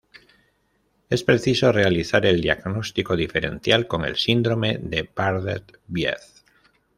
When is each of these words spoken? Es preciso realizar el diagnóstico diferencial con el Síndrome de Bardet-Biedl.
Es 1.11 1.23
preciso 1.23 1.71
realizar 1.71 2.25
el 2.25 2.41
diagnóstico 2.41 3.15
diferencial 3.15 3.85
con 3.85 4.03
el 4.03 4.15
Síndrome 4.15 4.79
de 4.79 5.03
Bardet-Biedl. 5.07 6.41